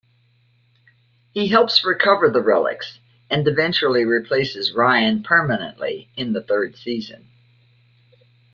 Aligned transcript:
He 1.31 1.49
helps 1.49 1.85
recover 1.85 2.27
the 2.27 2.41
relics 2.41 2.97
and 3.29 3.47
eventually 3.47 4.03
replaces 4.03 4.71
Ryan 4.73 5.21
permanently 5.21 6.09
in 6.17 6.33
the 6.33 6.41
third 6.41 6.75
season. 6.75 7.27